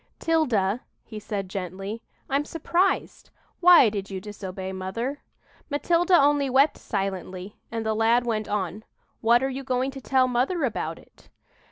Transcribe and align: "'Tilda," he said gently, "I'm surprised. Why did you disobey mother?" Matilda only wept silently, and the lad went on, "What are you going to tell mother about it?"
"'Tilda," 0.17 0.81
he 1.03 1.19
said 1.19 1.47
gently, 1.47 2.01
"I'm 2.27 2.43
surprised. 2.43 3.29
Why 3.59 3.87
did 3.89 4.09
you 4.09 4.19
disobey 4.19 4.73
mother?" 4.73 5.21
Matilda 5.69 6.17
only 6.19 6.49
wept 6.49 6.79
silently, 6.79 7.59
and 7.71 7.85
the 7.85 7.93
lad 7.93 8.25
went 8.25 8.47
on, 8.49 8.83
"What 9.19 9.43
are 9.43 9.47
you 9.51 9.63
going 9.63 9.91
to 9.91 10.01
tell 10.01 10.27
mother 10.27 10.63
about 10.63 10.97
it?" 10.97 11.29